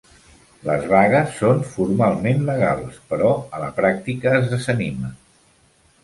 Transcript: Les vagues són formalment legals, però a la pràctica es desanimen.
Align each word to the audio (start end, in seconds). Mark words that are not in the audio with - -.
Les 0.67 0.85
vagues 0.91 1.33
són 1.41 1.59
formalment 1.73 2.41
legals, 2.47 2.97
però 3.11 3.33
a 3.57 3.61
la 3.65 3.67
pràctica 3.81 4.33
es 4.39 4.49
desanimen. 4.55 5.13